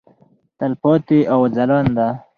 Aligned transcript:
تلپاتې 0.57 1.19
او 1.33 1.39
ځلانده. 1.55 2.07